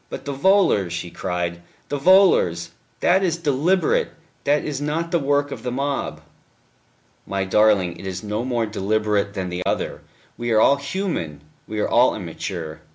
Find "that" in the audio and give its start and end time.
3.01-3.21, 4.45-4.65